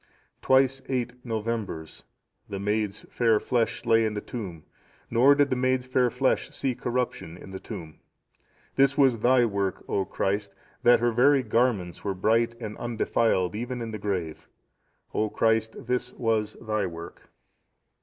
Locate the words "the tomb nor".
4.15-5.35